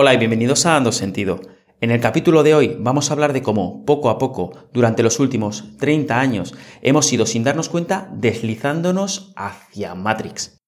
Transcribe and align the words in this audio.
Hola 0.00 0.14
y 0.14 0.16
bienvenidos 0.16 0.64
a 0.64 0.76
Ando 0.76 0.92
Sentido. 0.92 1.40
En 1.80 1.90
el 1.90 2.00
capítulo 2.00 2.44
de 2.44 2.54
hoy 2.54 2.76
vamos 2.78 3.10
a 3.10 3.14
hablar 3.14 3.32
de 3.32 3.42
cómo, 3.42 3.84
poco 3.84 4.10
a 4.10 4.18
poco, 4.18 4.52
durante 4.72 5.02
los 5.02 5.18
últimos 5.18 5.76
30 5.78 6.20
años, 6.20 6.54
hemos 6.82 7.12
ido 7.12 7.26
sin 7.26 7.42
darnos 7.42 7.68
cuenta 7.68 8.08
deslizándonos 8.12 9.32
hacia 9.34 9.96
Matrix. 9.96 10.60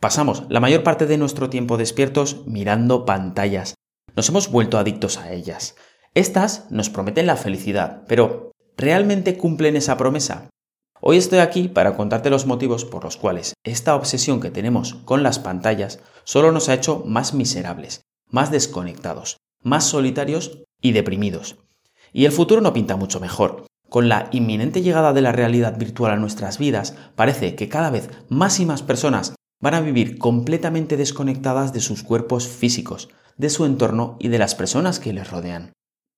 Pasamos 0.00 0.44
la 0.48 0.60
mayor 0.60 0.84
parte 0.84 1.04
de 1.04 1.18
nuestro 1.18 1.50
tiempo 1.50 1.76
despiertos 1.76 2.46
mirando 2.46 3.04
pantallas. 3.04 3.74
Nos 4.16 4.30
hemos 4.30 4.50
vuelto 4.50 4.78
adictos 4.78 5.18
a 5.18 5.34
ellas. 5.34 5.76
Estas 6.14 6.64
nos 6.70 6.88
prometen 6.88 7.26
la 7.26 7.36
felicidad, 7.36 8.04
pero 8.08 8.52
¿realmente 8.78 9.36
cumplen 9.36 9.76
esa 9.76 9.98
promesa? 9.98 10.48
Hoy 11.02 11.18
estoy 11.18 11.40
aquí 11.40 11.68
para 11.68 11.94
contarte 11.94 12.30
los 12.30 12.46
motivos 12.46 12.86
por 12.86 13.04
los 13.04 13.18
cuales 13.18 13.52
esta 13.64 13.94
obsesión 13.94 14.40
que 14.40 14.50
tenemos 14.50 14.94
con 15.04 15.22
las 15.22 15.38
pantallas 15.38 16.00
solo 16.24 16.52
nos 16.52 16.70
ha 16.70 16.74
hecho 16.74 17.02
más 17.04 17.34
miserables 17.34 18.07
más 18.30 18.50
desconectados, 18.50 19.38
más 19.62 19.84
solitarios 19.84 20.62
y 20.80 20.92
deprimidos. 20.92 21.56
Y 22.12 22.24
el 22.24 22.32
futuro 22.32 22.60
no 22.60 22.72
pinta 22.72 22.96
mucho 22.96 23.20
mejor. 23.20 23.66
Con 23.88 24.08
la 24.08 24.28
inminente 24.32 24.82
llegada 24.82 25.12
de 25.12 25.22
la 25.22 25.32
realidad 25.32 25.78
virtual 25.78 26.12
a 26.12 26.16
nuestras 26.16 26.58
vidas, 26.58 26.94
parece 27.16 27.54
que 27.54 27.68
cada 27.68 27.90
vez 27.90 28.10
más 28.28 28.60
y 28.60 28.66
más 28.66 28.82
personas 28.82 29.34
van 29.60 29.74
a 29.74 29.80
vivir 29.80 30.18
completamente 30.18 30.96
desconectadas 30.96 31.72
de 31.72 31.80
sus 31.80 32.02
cuerpos 32.02 32.46
físicos, 32.46 33.08
de 33.36 33.50
su 33.50 33.64
entorno 33.64 34.16
y 34.20 34.28
de 34.28 34.38
las 34.38 34.54
personas 34.54 35.00
que 35.00 35.12
les 35.12 35.30
rodean. 35.30 35.72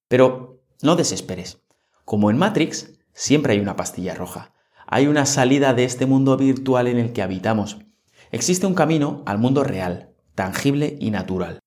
Pero 0.08 0.62
no 0.82 0.96
desesperes. 0.96 1.60
Como 2.04 2.30
en 2.30 2.38
Matrix, 2.38 2.90
siempre 3.12 3.52
hay 3.52 3.60
una 3.60 3.76
pastilla 3.76 4.14
roja. 4.14 4.52
Hay 4.86 5.06
una 5.06 5.24
salida 5.26 5.72
de 5.72 5.84
este 5.84 6.06
mundo 6.06 6.36
virtual 6.36 6.88
en 6.88 6.98
el 6.98 7.12
que 7.12 7.22
habitamos. 7.22 7.78
Existe 8.32 8.66
un 8.66 8.74
camino 8.74 9.22
al 9.26 9.38
mundo 9.38 9.62
real, 9.62 10.10
tangible 10.34 10.96
y 11.00 11.12
natural. 11.12 11.59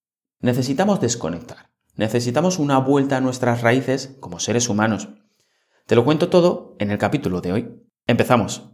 Necesitamos 0.44 1.00
desconectar. 1.00 1.70
Necesitamos 1.96 2.60
una 2.60 2.78
vuelta 2.78 3.16
a 3.16 3.22
nuestras 3.22 3.62
raíces 3.62 4.18
como 4.20 4.42
seres 4.42 4.68
humanos. 4.68 5.08
Te 5.88 5.96
lo 5.96 6.04
cuento 6.04 6.28
todo 6.28 6.76
en 6.80 6.92
el 6.92 6.98
capítulo 6.98 7.40
de 7.40 7.54
hoy. 7.54 7.84
Empezamos. 8.08 8.73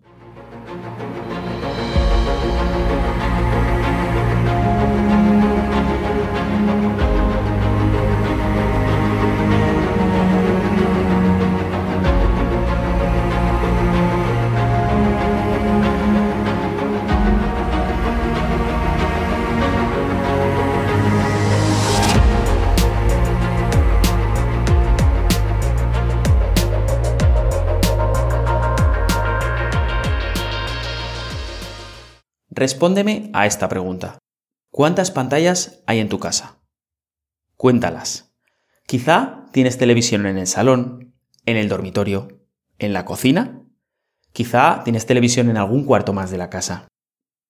Respóndeme 32.60 33.30
a 33.32 33.46
esta 33.46 33.70
pregunta. 33.70 34.20
¿Cuántas 34.70 35.12
pantallas 35.12 35.82
hay 35.88 36.00
en 36.00 36.10
tu 36.10 36.20
casa? 36.20 36.60
Cuéntalas. 37.56 38.36
Quizá 38.86 39.46
tienes 39.54 39.78
televisión 39.78 40.26
en 40.26 40.38
el 40.38 40.46
salón, 40.46 41.16
en 41.46 41.56
el 41.56 41.70
dormitorio, 41.70 42.42
en 42.78 42.92
la 42.92 43.06
cocina. 43.06 43.64
Quizá 44.34 44.82
tienes 44.84 45.06
televisión 45.06 45.50
en 45.50 45.56
algún 45.56 45.86
cuarto 45.86 46.12
más 46.12 46.32
de 46.32 46.38
la 46.38 46.50
casa. 46.50 46.90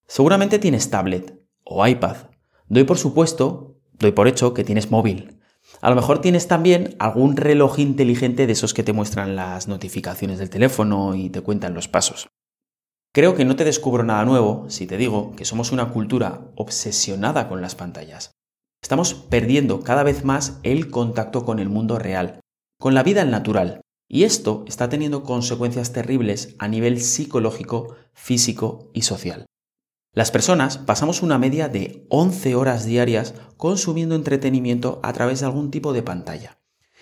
Seguramente 0.06 0.60
tienes 0.60 0.90
tablet 0.90 1.42
o 1.64 1.84
iPad. 1.84 2.28
Doy 2.68 2.84
por 2.84 2.96
supuesto, 2.96 3.80
doy 3.94 4.12
por 4.12 4.28
hecho 4.28 4.54
que 4.54 4.62
tienes 4.62 4.92
móvil. 4.92 5.40
A 5.80 5.90
lo 5.90 5.96
mejor 5.96 6.20
tienes 6.20 6.46
también 6.46 6.94
algún 7.00 7.36
reloj 7.36 7.80
inteligente 7.80 8.46
de 8.46 8.52
esos 8.52 8.74
que 8.74 8.84
te 8.84 8.92
muestran 8.92 9.34
las 9.34 9.66
notificaciones 9.66 10.38
del 10.38 10.50
teléfono 10.50 11.16
y 11.16 11.30
te 11.30 11.40
cuentan 11.40 11.74
los 11.74 11.88
pasos. 11.88 12.28
Creo 13.12 13.34
que 13.34 13.44
no 13.44 13.56
te 13.56 13.64
descubro 13.64 14.04
nada 14.04 14.24
nuevo 14.24 14.66
si 14.68 14.86
te 14.86 14.96
digo 14.96 15.34
que 15.34 15.44
somos 15.44 15.72
una 15.72 15.88
cultura 15.90 16.52
obsesionada 16.54 17.48
con 17.48 17.60
las 17.60 17.74
pantallas. 17.74 18.30
Estamos 18.80 19.14
perdiendo 19.14 19.80
cada 19.80 20.04
vez 20.04 20.24
más 20.24 20.60
el 20.62 20.90
contacto 20.90 21.44
con 21.44 21.58
el 21.58 21.68
mundo 21.68 21.98
real, 21.98 22.38
con 22.78 22.94
la 22.94 23.02
vida 23.02 23.24
natural, 23.24 23.80
y 24.08 24.22
esto 24.22 24.64
está 24.68 24.88
teniendo 24.88 25.24
consecuencias 25.24 25.92
terribles 25.92 26.54
a 26.60 26.68
nivel 26.68 27.00
psicológico, 27.00 27.96
físico 28.12 28.90
y 28.94 29.02
social. 29.02 29.44
Las 30.14 30.30
personas 30.30 30.78
pasamos 30.78 31.20
una 31.20 31.38
media 31.38 31.68
de 31.68 32.06
11 32.10 32.54
horas 32.54 32.84
diarias 32.84 33.34
consumiendo 33.56 34.14
entretenimiento 34.14 35.00
a 35.02 35.12
través 35.12 35.40
de 35.40 35.46
algún 35.46 35.72
tipo 35.72 35.92
de 35.92 36.04
pantalla. 36.04 36.60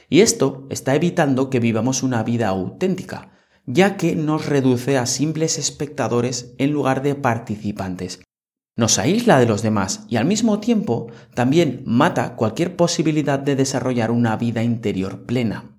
Y 0.08 0.20
esto 0.20 0.66
está 0.70 0.94
evitando 0.94 1.50
que 1.50 1.60
vivamos 1.60 2.02
una 2.02 2.22
vida 2.22 2.48
auténtica, 2.48 3.37
ya 3.70 3.98
que 3.98 4.16
nos 4.16 4.46
reduce 4.46 4.96
a 4.96 5.04
simples 5.04 5.58
espectadores 5.58 6.54
en 6.56 6.72
lugar 6.72 7.02
de 7.02 7.14
participantes. 7.14 8.20
Nos 8.76 8.98
aísla 8.98 9.38
de 9.38 9.44
los 9.44 9.60
demás 9.60 10.06
y 10.08 10.16
al 10.16 10.24
mismo 10.24 10.58
tiempo 10.58 11.08
también 11.34 11.82
mata 11.84 12.34
cualquier 12.34 12.76
posibilidad 12.76 13.38
de 13.38 13.56
desarrollar 13.56 14.10
una 14.10 14.36
vida 14.38 14.62
interior 14.62 15.26
plena. 15.26 15.76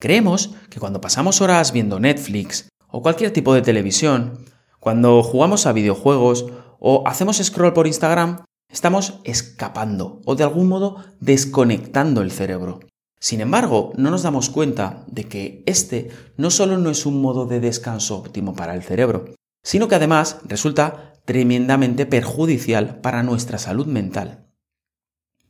Creemos 0.00 0.54
que 0.70 0.80
cuando 0.80 1.02
pasamos 1.02 1.42
horas 1.42 1.72
viendo 1.72 2.00
Netflix 2.00 2.70
o 2.88 3.02
cualquier 3.02 3.30
tipo 3.30 3.52
de 3.52 3.60
televisión, 3.60 4.38
cuando 4.78 5.22
jugamos 5.22 5.66
a 5.66 5.74
videojuegos 5.74 6.46
o 6.78 7.06
hacemos 7.06 7.36
scroll 7.36 7.74
por 7.74 7.86
Instagram, 7.86 8.46
estamos 8.70 9.20
escapando 9.24 10.22
o 10.24 10.34
de 10.34 10.44
algún 10.44 10.68
modo 10.68 11.04
desconectando 11.20 12.22
el 12.22 12.30
cerebro. 12.30 12.80
Sin 13.20 13.42
embargo, 13.42 13.92
no 13.96 14.10
nos 14.10 14.22
damos 14.22 14.48
cuenta 14.48 15.04
de 15.06 15.24
que 15.24 15.62
este 15.66 16.08
no 16.38 16.50
solo 16.50 16.78
no 16.78 16.88
es 16.90 17.04
un 17.04 17.20
modo 17.20 17.44
de 17.44 17.60
descanso 17.60 18.16
óptimo 18.16 18.54
para 18.54 18.74
el 18.74 18.82
cerebro, 18.82 19.34
sino 19.62 19.88
que 19.88 19.96
además 19.96 20.38
resulta 20.44 21.12
tremendamente 21.26 22.06
perjudicial 22.06 23.00
para 23.00 23.22
nuestra 23.22 23.58
salud 23.58 23.86
mental. 23.86 24.46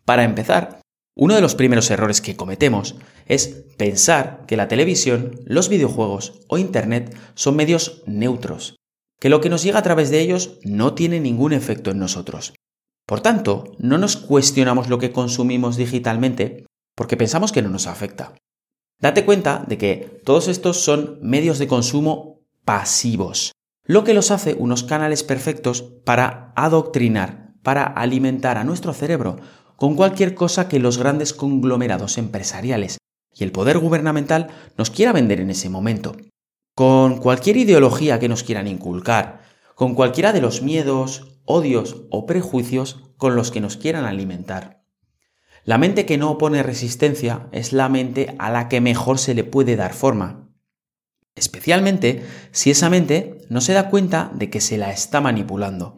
Para 0.04 0.24
empezar, 0.24 0.80
uno 1.16 1.36
de 1.36 1.40
los 1.40 1.54
primeros 1.54 1.90
errores 1.90 2.20
que 2.20 2.34
cometemos 2.34 2.96
es 3.26 3.48
pensar 3.76 4.44
que 4.46 4.56
la 4.56 4.66
televisión, 4.66 5.38
los 5.44 5.68
videojuegos 5.68 6.40
o 6.48 6.58
Internet 6.58 7.16
son 7.34 7.54
medios 7.54 8.02
neutros, 8.06 8.76
que 9.20 9.28
lo 9.28 9.40
que 9.40 9.48
nos 9.48 9.62
llega 9.62 9.78
a 9.78 9.84
través 9.84 10.10
de 10.10 10.20
ellos 10.20 10.58
no 10.64 10.94
tiene 10.94 11.20
ningún 11.20 11.52
efecto 11.52 11.92
en 11.92 12.00
nosotros. 12.00 12.54
Por 13.06 13.20
tanto, 13.20 13.76
no 13.78 13.98
nos 13.98 14.16
cuestionamos 14.16 14.88
lo 14.88 14.98
que 14.98 15.12
consumimos 15.12 15.76
digitalmente 15.76 16.64
porque 17.00 17.16
pensamos 17.16 17.50
que 17.50 17.62
no 17.62 17.70
nos 17.70 17.86
afecta. 17.86 18.34
Date 19.00 19.24
cuenta 19.24 19.64
de 19.66 19.78
que 19.78 20.20
todos 20.22 20.48
estos 20.48 20.84
son 20.84 21.18
medios 21.22 21.58
de 21.58 21.66
consumo 21.66 22.42
pasivos, 22.66 23.52
lo 23.86 24.04
que 24.04 24.12
los 24.12 24.30
hace 24.30 24.52
unos 24.52 24.84
canales 24.84 25.22
perfectos 25.22 25.80
para 26.04 26.52
adoctrinar, 26.56 27.54
para 27.62 27.84
alimentar 27.84 28.58
a 28.58 28.64
nuestro 28.64 28.92
cerebro 28.92 29.38
con 29.76 29.96
cualquier 29.96 30.34
cosa 30.34 30.68
que 30.68 30.78
los 30.78 30.98
grandes 30.98 31.32
conglomerados 31.32 32.18
empresariales 32.18 32.98
y 33.34 33.44
el 33.44 33.52
poder 33.52 33.78
gubernamental 33.78 34.48
nos 34.76 34.90
quiera 34.90 35.14
vender 35.14 35.40
en 35.40 35.48
ese 35.48 35.70
momento, 35.70 36.16
con 36.74 37.16
cualquier 37.16 37.56
ideología 37.56 38.18
que 38.18 38.28
nos 38.28 38.42
quieran 38.42 38.66
inculcar, 38.66 39.40
con 39.74 39.94
cualquiera 39.94 40.34
de 40.34 40.42
los 40.42 40.60
miedos, 40.60 41.40
odios 41.46 42.02
o 42.10 42.26
prejuicios 42.26 43.00
con 43.16 43.36
los 43.36 43.50
que 43.50 43.62
nos 43.62 43.78
quieran 43.78 44.04
alimentar. 44.04 44.79
La 45.64 45.78
mente 45.78 46.06
que 46.06 46.18
no 46.18 46.30
opone 46.30 46.62
resistencia 46.62 47.48
es 47.52 47.72
la 47.72 47.88
mente 47.88 48.34
a 48.38 48.50
la 48.50 48.68
que 48.68 48.80
mejor 48.80 49.18
se 49.18 49.34
le 49.34 49.44
puede 49.44 49.76
dar 49.76 49.92
forma. 49.92 50.48
Especialmente 51.34 52.24
si 52.50 52.70
esa 52.70 52.90
mente 52.90 53.38
no 53.48 53.60
se 53.60 53.72
da 53.72 53.88
cuenta 53.90 54.30
de 54.34 54.50
que 54.50 54.60
se 54.60 54.78
la 54.78 54.90
está 54.90 55.20
manipulando. 55.20 55.94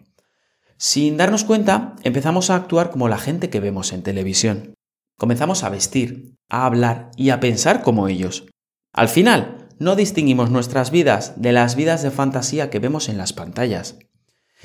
Sin 0.77 1.17
darnos 1.17 1.45
cuenta, 1.45 1.95
empezamos 2.03 2.51
a 2.51 2.57
actuar 2.57 2.91
como 2.91 3.09
la 3.09 3.19
gente 3.19 3.51
que 3.51 3.61
vemos 3.61 3.93
en 3.93 4.03
televisión. 4.03 4.75
Comenzamos 5.17 5.63
a 5.63 5.69
vestir, 5.69 6.35
a 6.49 6.67
hablar 6.67 7.11
y 7.17 7.31
a 7.31 7.39
pensar 7.39 7.83
como 7.83 8.09
ellos. 8.09 8.47
Al 8.93 9.09
final, 9.09 9.69
no 9.79 9.97
distinguimos 9.97 10.51
nuestras 10.51 10.91
vidas 10.91 11.41
de 11.41 11.53
las 11.53 11.77
vidas 11.77 12.03
de 12.03 12.11
fantasía 12.11 12.69
que 12.69 12.79
vemos 12.79 13.09
en 13.09 13.19
las 13.19 13.33
pantallas. 13.33 13.99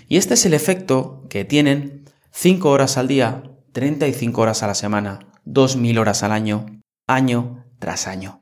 Y 0.07 0.17
este 0.17 0.33
es 0.33 0.45
el 0.45 0.53
efecto 0.53 1.23
que 1.29 1.45
tienen 1.45 2.05
5 2.31 2.69
horas 2.69 2.97
al 2.97 3.07
día 3.07 3.43
35 3.77 4.41
horas 4.41 4.63
a 4.63 4.67
la 4.67 4.73
semana, 4.73 5.19
2.000 5.45 5.99
horas 5.99 6.23
al 6.23 6.31
año, 6.31 6.65
año 7.05 7.63
tras 7.77 8.07
año. 8.07 8.39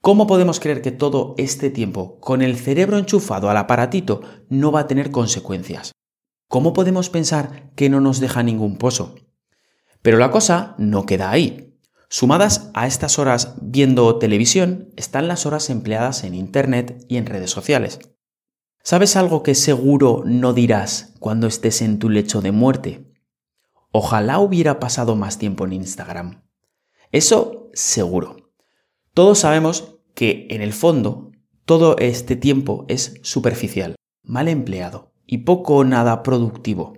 ¿Cómo 0.00 0.28
podemos 0.28 0.60
creer 0.60 0.80
que 0.80 0.92
todo 0.92 1.34
este 1.38 1.70
tiempo, 1.70 2.20
con 2.20 2.40
el 2.40 2.56
cerebro 2.56 2.98
enchufado 2.98 3.50
al 3.50 3.56
aparatito, 3.56 4.20
no 4.48 4.70
va 4.70 4.78
a 4.78 4.86
tener 4.86 5.10
consecuencias? 5.10 5.90
¿Cómo 6.46 6.72
podemos 6.72 7.10
pensar 7.10 7.72
que 7.74 7.90
no 7.90 8.00
nos 8.00 8.20
deja 8.20 8.44
ningún 8.44 8.76
pozo? 8.76 9.16
Pero 10.02 10.18
la 10.18 10.30
cosa 10.30 10.76
no 10.78 11.04
queda 11.04 11.32
ahí. 11.32 11.76
Sumadas 12.08 12.70
a 12.74 12.86
estas 12.86 13.18
horas 13.18 13.56
viendo 13.60 14.20
televisión 14.20 14.92
están 14.96 15.26
las 15.26 15.46
horas 15.46 15.68
empleadas 15.68 16.22
en 16.22 16.36
Internet 16.36 17.04
y 17.08 17.16
en 17.16 17.26
redes 17.26 17.50
sociales. 17.50 17.98
¿Sabes 18.84 19.16
algo 19.16 19.42
que 19.42 19.56
seguro 19.56 20.22
no 20.24 20.52
dirás 20.52 21.12
cuando 21.18 21.48
estés 21.48 21.82
en 21.82 21.98
tu 21.98 22.08
lecho 22.08 22.40
de 22.40 22.52
muerte? 22.52 23.11
Ojalá 23.92 24.38
hubiera 24.38 24.80
pasado 24.80 25.16
más 25.16 25.38
tiempo 25.38 25.66
en 25.66 25.74
Instagram. 25.74 26.42
Eso 27.10 27.68
seguro. 27.74 28.50
Todos 29.12 29.40
sabemos 29.40 29.98
que 30.14 30.46
en 30.50 30.62
el 30.62 30.72
fondo 30.72 31.30
todo 31.66 31.96
este 31.98 32.34
tiempo 32.34 32.86
es 32.88 33.20
superficial, 33.22 33.96
mal 34.22 34.48
empleado 34.48 35.12
y 35.26 35.38
poco 35.38 35.76
o 35.76 35.84
nada 35.84 36.22
productivo. 36.22 36.94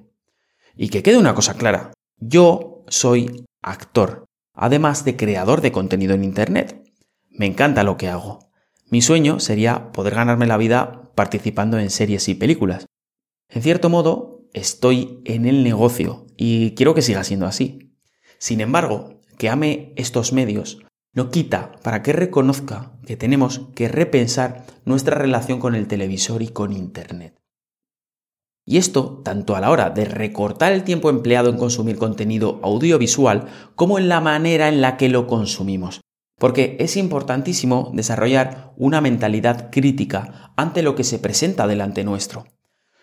Y 0.77 0.89
que 0.89 1.03
quede 1.03 1.19
una 1.19 1.35
cosa 1.35 1.55
clara, 1.55 1.93
yo 2.19 2.85
soy 2.89 3.45
actor, 3.61 4.25
además 4.53 5.05
de 5.05 5.17
creador 5.17 5.61
de 5.61 5.73
contenido 5.73 6.15
en 6.15 6.25
Internet. 6.25 6.91
Me 7.31 7.47
encanta 7.47 7.83
lo 7.83 7.97
que 7.97 8.09
hago. 8.09 8.51
Mi 8.89 9.03
sueño 9.03 9.41
sería 9.41 9.91
poder 9.93 10.15
ganarme 10.15 10.47
la 10.47 10.57
vida 10.57 11.11
participando 11.17 11.79
en 11.79 11.91
series 11.91 12.29
y 12.29 12.35
películas. 12.35 12.87
En 13.49 13.63
cierto 13.63 13.89
modo, 13.89 14.34
estoy 14.55 15.21
en 15.27 15.45
el 15.45 15.63
negocio 15.63 16.27
y 16.37 16.75
quiero 16.75 16.95
que 16.95 17.03
siga 17.03 17.23
siendo 17.25 17.47
así. 17.47 17.95
Sin 18.39 18.61
embargo, 18.61 19.21
que 19.37 19.51
ame 19.51 19.93
estos 19.97 20.33
medios 20.33 20.79
no 21.13 21.31
quita 21.31 21.73
para 21.83 22.03
que 22.03 22.13
reconozca 22.13 22.93
que 23.07 23.17
tenemos 23.17 23.69
que 23.75 23.89
repensar 23.89 24.65
nuestra 24.85 25.17
relación 25.17 25.61
con 25.61 25.75
el 25.75 25.87
televisor 25.87 26.43
y 26.43 26.49
con 26.49 26.73
Internet. 26.73 27.37
Y 28.67 28.79
esto 28.79 29.21
tanto 29.25 29.55
a 29.55 29.61
la 29.61 29.71
hora 29.71 29.91
de 29.91 30.07
recortar 30.07 30.73
el 30.73 30.85
tiempo 30.85 31.11
empleado 31.11 31.51
en 31.51 31.59
consumir 31.59 31.99
contenido 31.99 32.61
audiovisual 32.63 33.47
como 33.75 33.99
en 33.99 34.09
la 34.09 34.21
manera 34.21 34.69
en 34.69 34.81
la 34.81 34.97
que 34.97 35.09
lo 35.09 35.27
consumimos. 35.27 36.01
Porque 36.39 36.77
es 36.81 36.97
importantísimo 36.97 37.93
desarrollar 37.95 38.73
una 38.77 39.01
mentalidad 39.01 39.71
crítica 39.71 40.53
ante 40.57 40.83
lo 40.83 40.97
que 40.97 41.05
se 41.05 41.19
presenta 41.19 41.67
delante 41.67 42.03
nuestro. 42.05 42.47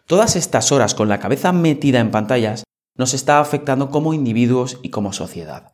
Todas 0.05 0.35
estas 0.35 0.71
horas 0.71 0.95
con 0.95 1.09
la 1.09 1.19
cabeza 1.19 1.51
metida 1.51 1.99
en 1.99 2.11
pantallas 2.11 2.63
nos 2.97 3.13
está 3.13 3.39
afectando 3.39 3.89
como 3.89 4.13
individuos 4.13 4.79
y 4.83 4.89
como 4.89 5.13
sociedad. 5.13 5.73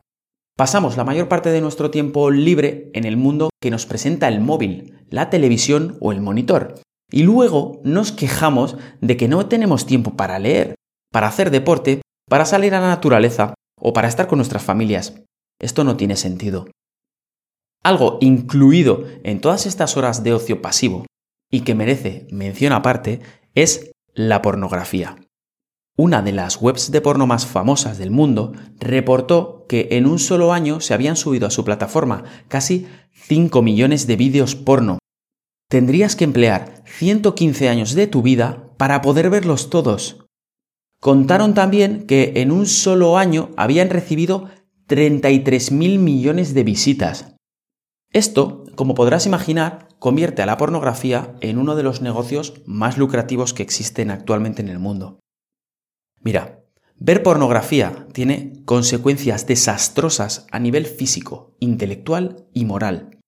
Pasamos 0.56 0.96
la 0.96 1.04
mayor 1.04 1.28
parte 1.28 1.50
de 1.50 1.60
nuestro 1.60 1.90
tiempo 1.90 2.30
libre 2.30 2.90
en 2.94 3.04
el 3.04 3.16
mundo 3.16 3.50
que 3.60 3.70
nos 3.70 3.86
presenta 3.86 4.28
el 4.28 4.40
móvil, 4.40 5.06
la 5.08 5.30
televisión 5.30 5.96
o 6.00 6.10
el 6.12 6.20
monitor. 6.20 6.74
Y 7.10 7.22
luego 7.22 7.80
nos 7.84 8.12
quejamos 8.12 8.76
de 9.00 9.16
que 9.16 9.28
no 9.28 9.46
tenemos 9.46 9.86
tiempo 9.86 10.16
para 10.16 10.38
leer, 10.38 10.74
para 11.12 11.28
hacer 11.28 11.50
deporte, 11.50 12.02
para 12.28 12.44
salir 12.44 12.74
a 12.74 12.80
la 12.80 12.88
naturaleza 12.88 13.54
o 13.80 13.92
para 13.92 14.08
estar 14.08 14.26
con 14.26 14.38
nuestras 14.38 14.62
familias. 14.62 15.22
Esto 15.60 15.84
no 15.84 15.96
tiene 15.96 16.16
sentido. 16.16 16.66
Algo 17.84 18.18
incluido 18.20 19.04
en 19.22 19.40
todas 19.40 19.66
estas 19.66 19.96
horas 19.96 20.22
de 20.24 20.32
ocio 20.32 20.60
pasivo 20.60 21.06
y 21.50 21.60
que 21.60 21.74
merece 21.74 22.26
mención 22.30 22.72
aparte 22.72 23.20
es 23.54 23.92
la 24.18 24.42
pornografía 24.42 25.16
una 25.98 26.22
de 26.22 26.30
las 26.30 26.62
webs 26.62 26.92
de 26.92 27.00
porno 27.00 27.26
más 27.26 27.44
famosas 27.44 27.98
del 27.98 28.12
mundo, 28.12 28.52
reportó 28.78 29.66
que 29.68 29.88
en 29.90 30.06
un 30.06 30.20
solo 30.20 30.52
año 30.52 30.80
se 30.80 30.94
habían 30.94 31.16
subido 31.16 31.48
a 31.48 31.50
su 31.50 31.64
plataforma 31.64 32.22
casi 32.46 32.86
5 33.26 33.62
millones 33.62 34.06
de 34.06 34.14
vídeos 34.14 34.54
porno. 34.54 34.98
Tendrías 35.68 36.14
que 36.14 36.22
emplear 36.22 36.84
115 36.86 37.68
años 37.68 37.94
de 37.94 38.06
tu 38.06 38.22
vida 38.22 38.70
para 38.76 39.02
poder 39.02 39.28
verlos 39.28 39.70
todos. 39.70 40.24
Contaron 41.00 41.52
también 41.52 42.06
que 42.06 42.34
en 42.36 42.52
un 42.52 42.66
solo 42.66 43.18
año 43.18 43.50
habían 43.56 43.90
recibido 43.90 44.48
33.000 44.88 45.98
millones 45.98 46.54
de 46.54 46.62
visitas. 46.62 47.34
Esto, 48.12 48.62
como 48.78 48.94
podrás 48.94 49.26
imaginar, 49.26 49.88
convierte 49.98 50.40
a 50.40 50.46
la 50.46 50.56
pornografía 50.56 51.34
en 51.40 51.58
uno 51.58 51.74
de 51.74 51.82
los 51.82 52.00
negocios 52.00 52.62
más 52.64 52.96
lucrativos 52.96 53.52
que 53.52 53.64
existen 53.64 54.08
actualmente 54.08 54.62
en 54.62 54.68
el 54.68 54.78
mundo. 54.78 55.18
Mira, 56.20 56.60
ver 56.94 57.24
pornografía 57.24 58.06
tiene 58.12 58.52
consecuencias 58.66 59.48
desastrosas 59.48 60.46
a 60.52 60.60
nivel 60.60 60.86
físico, 60.86 61.56
intelectual 61.58 62.46
y 62.54 62.66
moral. 62.66 63.18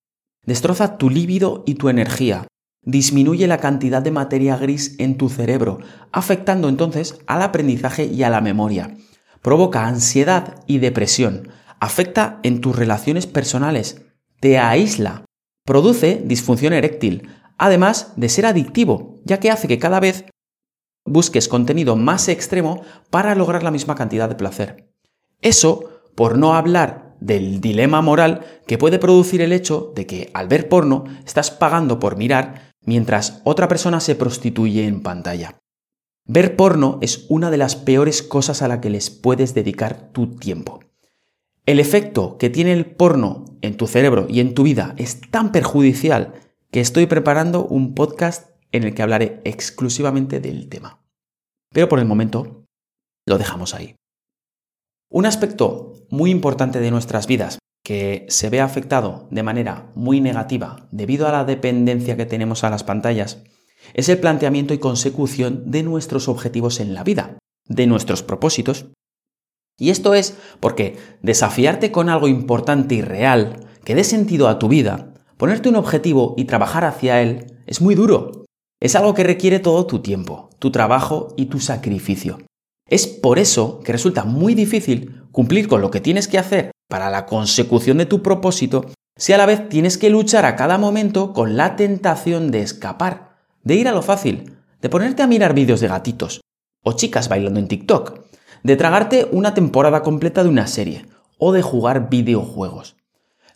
Destroza 0.45 0.97
tu 0.97 1.09
líbido 1.09 1.65
y 1.67 1.75
tu 1.75 1.89
energía, 1.89 2.47
disminuye 2.81 3.45
la 3.45 3.57
cantidad 3.57 4.01
de 4.01 4.11
materia 4.11 4.55
gris 4.55 4.95
en 4.99 5.17
tu 5.17 5.27
cerebro, 5.27 5.79
afectando 6.13 6.69
entonces 6.69 7.19
al 7.27 7.41
aprendizaje 7.41 8.05
y 8.05 8.23
a 8.23 8.29
la 8.29 8.39
memoria. 8.39 8.95
Provoca 9.41 9.85
ansiedad 9.85 10.63
y 10.65 10.77
depresión, 10.77 11.49
afecta 11.81 12.39
en 12.43 12.61
tus 12.61 12.73
relaciones 12.73 13.27
personales, 13.27 14.05
te 14.39 14.57
aísla, 14.57 15.25
produce 15.65 16.21
disfunción 16.25 16.73
eréctil, 16.73 17.29
además 17.57 18.13
de 18.15 18.29
ser 18.29 18.45
adictivo, 18.45 19.15
ya 19.25 19.39
que 19.39 19.51
hace 19.51 19.67
que 19.67 19.79
cada 19.79 19.99
vez 19.99 20.25
busques 21.05 21.47
contenido 21.47 21.95
más 21.95 22.27
extremo 22.27 22.81
para 23.09 23.35
lograr 23.35 23.63
la 23.63 23.71
misma 23.71 23.95
cantidad 23.95 24.29
de 24.29 24.35
placer. 24.35 24.91
Eso 25.41 25.89
por 26.15 26.37
no 26.37 26.53
hablar 26.53 27.15
del 27.19 27.61
dilema 27.61 28.01
moral 28.01 28.45
que 28.67 28.77
puede 28.77 28.99
producir 28.99 29.41
el 29.41 29.53
hecho 29.53 29.93
de 29.95 30.07
que 30.07 30.31
al 30.33 30.47
ver 30.47 30.69
porno 30.69 31.05
estás 31.25 31.51
pagando 31.51 31.99
por 31.99 32.17
mirar 32.17 32.71
mientras 32.83 33.41
otra 33.43 33.67
persona 33.67 33.99
se 33.99 34.15
prostituye 34.15 34.87
en 34.87 35.01
pantalla. 35.01 35.57
Ver 36.25 36.55
porno 36.55 36.99
es 37.01 37.25
una 37.29 37.49
de 37.51 37.57
las 37.57 37.75
peores 37.75 38.23
cosas 38.23 38.61
a 38.61 38.67
la 38.67 38.81
que 38.81 38.89
les 38.89 39.09
puedes 39.09 39.53
dedicar 39.53 40.11
tu 40.11 40.35
tiempo. 40.35 40.79
El 41.65 41.79
efecto 41.79 42.37
que 42.37 42.49
tiene 42.49 42.73
el 42.73 42.85
porno 42.85 43.45
en 43.61 43.77
tu 43.77 43.87
cerebro 43.87 44.25
y 44.29 44.39
en 44.39 44.53
tu 44.53 44.63
vida 44.63 44.95
es 44.97 45.21
tan 45.21 45.51
perjudicial 45.51 46.33
que 46.71 46.79
estoy 46.79 47.05
preparando 47.05 47.65
un 47.65 47.93
podcast 47.93 48.49
en 48.71 48.83
el 48.83 48.95
que 48.95 49.03
hablaré 49.03 49.41
exclusivamente 49.43 50.39
del 50.39 50.69
tema. 50.69 51.03
Pero 51.71 51.87
por 51.87 51.99
el 51.99 52.05
momento 52.05 52.65
lo 53.27 53.37
dejamos 53.37 53.75
ahí. 53.75 53.95
Un 55.09 55.25
aspecto 55.25 55.93
muy 56.09 56.31
importante 56.31 56.79
de 56.79 56.89
nuestras 56.89 57.27
vidas 57.27 57.59
que 57.83 58.25
se 58.29 58.49
ve 58.49 58.61
afectado 58.61 59.27
de 59.31 59.43
manera 59.43 59.91
muy 59.95 60.21
negativa 60.21 60.87
debido 60.91 61.27
a 61.27 61.31
la 61.31 61.45
dependencia 61.45 62.15
que 62.15 62.25
tenemos 62.25 62.63
a 62.63 62.69
las 62.69 62.83
pantallas 62.83 63.43
es 63.93 64.09
el 64.09 64.19
planteamiento 64.19 64.73
y 64.73 64.79
consecución 64.79 65.69
de 65.69 65.83
nuestros 65.83 66.27
objetivos 66.27 66.79
en 66.79 66.93
la 66.93 67.03
vida, 67.03 67.37
de 67.67 67.87
nuestros 67.87 68.23
propósitos. 68.23 68.91
Y 69.81 69.89
esto 69.89 70.13
es 70.13 70.37
porque 70.59 70.99
desafiarte 71.23 71.91
con 71.91 72.07
algo 72.07 72.27
importante 72.27 72.93
y 72.93 73.01
real 73.01 73.65
que 73.83 73.95
dé 73.95 74.03
sentido 74.03 74.47
a 74.47 74.59
tu 74.59 74.67
vida, 74.67 75.15
ponerte 75.37 75.69
un 75.69 75.75
objetivo 75.75 76.35
y 76.37 76.45
trabajar 76.45 76.85
hacia 76.85 77.19
él, 77.23 77.47
es 77.65 77.81
muy 77.81 77.95
duro. 77.95 78.45
Es 78.79 78.95
algo 78.95 79.15
que 79.15 79.23
requiere 79.23 79.57
todo 79.57 79.87
tu 79.87 79.97
tiempo, 80.03 80.51
tu 80.59 80.69
trabajo 80.69 81.33
y 81.35 81.45
tu 81.47 81.59
sacrificio. 81.59 82.37
Es 82.87 83.07
por 83.07 83.39
eso 83.39 83.79
que 83.79 83.91
resulta 83.91 84.23
muy 84.23 84.53
difícil 84.53 85.23
cumplir 85.31 85.67
con 85.67 85.81
lo 85.81 85.89
que 85.89 85.99
tienes 85.99 86.27
que 86.27 86.37
hacer 86.37 86.69
para 86.87 87.09
la 87.09 87.25
consecución 87.25 87.97
de 87.97 88.05
tu 88.05 88.21
propósito 88.21 88.85
si 89.17 89.33
a 89.33 89.37
la 89.39 89.47
vez 89.47 89.67
tienes 89.67 89.97
que 89.97 90.11
luchar 90.11 90.45
a 90.45 90.55
cada 90.55 90.77
momento 90.77 91.33
con 91.33 91.57
la 91.57 91.75
tentación 91.75 92.51
de 92.51 92.61
escapar, 92.61 93.37
de 93.63 93.77
ir 93.77 93.87
a 93.87 93.93
lo 93.93 94.03
fácil, 94.03 94.57
de 94.79 94.89
ponerte 94.89 95.23
a 95.23 95.27
mirar 95.27 95.55
vídeos 95.55 95.79
de 95.79 95.87
gatitos 95.87 96.41
o 96.83 96.93
chicas 96.93 97.29
bailando 97.29 97.59
en 97.59 97.67
TikTok, 97.67 98.20
de 98.63 98.75
tragarte 98.75 99.27
una 99.31 99.53
temporada 99.53 100.03
completa 100.03 100.43
de 100.43 100.49
una 100.49 100.67
serie 100.67 101.05
o 101.37 101.51
de 101.51 101.61
jugar 101.61 102.09
videojuegos. 102.09 102.95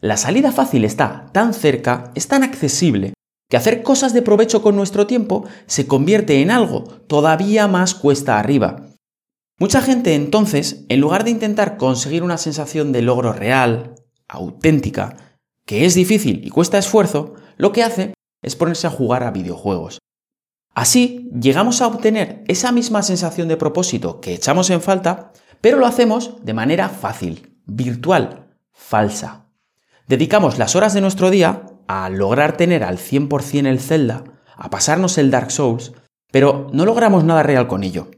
La 0.02 0.18
salida 0.18 0.52
fácil 0.52 0.86
está 0.86 1.30
tan 1.32 1.54
cerca, 1.54 2.12
es 2.16 2.28
tan 2.28 2.44
accesible, 2.44 3.14
que 3.50 3.58
hacer 3.58 3.84
cosas 3.84 4.14
de 4.14 4.22
provecho 4.22 4.62
con 4.62 4.76
nuestro 4.76 5.08
tiempo 5.08 5.46
se 5.68 5.88
convierte 5.88 6.42
en 6.42 6.52
algo 6.52 6.84
todavía 7.08 7.68
más 7.68 7.94
cuesta 7.94 8.40
arriba. 8.40 8.88
Mucha 9.60 9.82
gente 9.82 10.16
entonces, 10.16 10.86
en 10.90 11.00
lugar 11.00 11.24
de 11.24 11.32
intentar 11.32 11.78
conseguir 11.78 12.24
una 12.24 12.38
sensación 12.38 12.92
de 12.92 13.02
logro 13.02 13.32
real, 13.32 13.96
auténtica, 14.28 15.40
que 15.66 15.86
es 15.86 15.94
difícil 15.94 16.46
y 16.46 16.50
cuesta 16.50 16.78
esfuerzo, 16.78 17.36
lo 17.58 17.72
que 17.72 17.84
hace 17.84 18.14
es 18.42 18.56
ponerse 18.56 18.88
a 18.88 18.92
jugar 18.92 19.24
a 19.24 19.32
videojuegos. 19.32 20.00
Así 20.76 21.32
llegamos 21.34 21.82
a 21.82 21.88
obtener 21.88 22.44
esa 22.50 22.74
misma 22.74 23.02
sensación 23.02 23.48
de 23.48 23.56
propósito 23.56 24.20
que 24.20 24.34
echamos 24.34 24.70
en 24.70 24.82
falta, 24.82 25.32
pero 25.62 25.78
lo 25.78 25.88
hacemos 25.88 26.36
de 26.44 26.54
manera 26.54 26.90
fácil, 26.90 27.58
virtual, 27.66 28.54
falsa. 28.74 29.48
Dedicamos 30.08 30.58
las 30.58 30.76
horas 30.76 30.94
de 30.94 31.00
nuestro 31.00 31.32
día 31.32 31.64
a 31.88 32.10
lograr 32.10 32.58
tener 32.58 32.84
al 32.84 32.98
100% 32.98 33.68
el 33.68 33.80
Zelda, 33.80 34.26
a 34.58 34.70
pasarnos 34.70 35.18
el 35.18 35.32
Dark 35.32 35.50
Souls, 35.50 35.94
pero 36.30 36.68
no 36.74 36.86
logramos 36.86 37.24
nada 37.24 37.42
real 37.42 37.68
con 37.68 37.84
ello. 37.84 38.12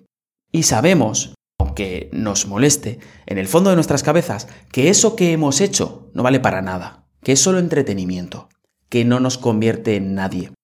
Y 0.52 0.64
sabemos, 0.64 1.36
aunque 1.60 2.10
nos 2.12 2.48
moleste, 2.48 3.00
en 3.28 3.38
el 3.38 3.48
fondo 3.48 3.70
de 3.70 3.76
nuestras 3.76 4.02
cabezas, 4.02 4.48
que 4.72 4.90
eso 4.90 5.16
que 5.16 5.32
hemos 5.32 5.62
hecho 5.62 6.10
no 6.16 6.24
vale 6.24 6.40
para 6.40 6.64
nada, 6.64 7.08
que 7.22 7.34
es 7.34 7.40
solo 7.40 7.60
entretenimiento, 7.60 8.50
que 8.90 9.06
no 9.06 9.20
nos 9.20 9.38
convierte 9.38 9.96
en 9.96 10.16
nadie. 10.16 10.57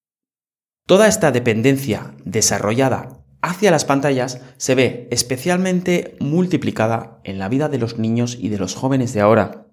Toda 0.86 1.08
esta 1.08 1.32
dependencia 1.32 2.14
desarrollada 2.26 3.24
hacia 3.42 3.72
las 3.72 3.86
pantallas 3.86 4.42
se 4.58 4.76
ve 4.76 5.08
especialmente 5.12 6.18
multiplicada 6.20 7.22
en 7.24 7.40
la 7.40 7.48
vida 7.48 7.70
de 7.70 7.78
los 7.78 7.98
niños 7.98 8.38
y 8.40 8.50
de 8.50 8.58
los 8.58 8.76
jóvenes 8.76 9.14
de 9.14 9.22
ahora, 9.22 9.68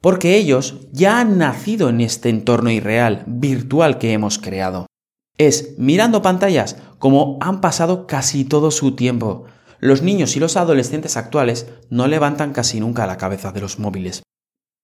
porque 0.00 0.36
ellos 0.36 0.86
ya 0.92 1.18
han 1.18 1.38
nacido 1.38 1.88
en 1.88 2.00
este 2.00 2.28
entorno 2.28 2.70
irreal, 2.70 3.24
virtual 3.26 3.98
que 3.98 4.12
hemos 4.12 4.38
creado. 4.38 4.86
Es 5.38 5.74
mirando 5.76 6.22
pantallas 6.22 6.76
como 6.98 7.38
han 7.40 7.60
pasado 7.60 8.06
casi 8.06 8.44
todo 8.44 8.70
su 8.70 8.94
tiempo. 8.94 9.46
los 9.80 10.02
niños 10.02 10.34
y 10.34 10.40
los 10.40 10.56
adolescentes 10.56 11.16
actuales 11.16 11.68
no 11.88 12.08
levantan 12.08 12.52
casi 12.52 12.80
nunca 12.80 13.06
la 13.06 13.16
cabeza 13.16 13.52
de 13.52 13.60
los 13.60 13.78
móviles. 13.78 14.24